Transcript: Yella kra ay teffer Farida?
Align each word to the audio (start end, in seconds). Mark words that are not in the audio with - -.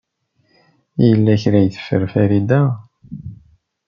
Yella 1.07 1.33
kra 1.41 1.57
ay 1.59 1.67
teffer 1.73 2.03
Farida? 2.11 2.61